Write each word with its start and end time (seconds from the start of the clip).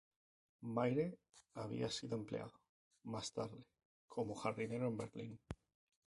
Maire 0.63 1.19
había 1.53 1.87
sido 1.91 2.15
empleado, 2.15 2.51
más 3.03 3.31
tarde, 3.33 3.67
como 4.07 4.33
jardinero 4.33 4.87
en 4.87 4.97
Berlín. 4.97 5.39